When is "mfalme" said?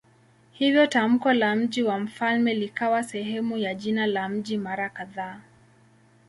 1.99-2.53